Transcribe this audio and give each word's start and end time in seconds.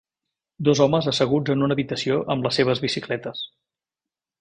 Dos 0.69 0.81
homes 0.85 1.09
asseguts 1.11 1.55
en 1.55 1.67
una 1.67 1.77
habitació 1.79 2.19
amb 2.37 2.49
les 2.49 2.61
seves 2.61 2.85
bicicletes. 2.89 3.49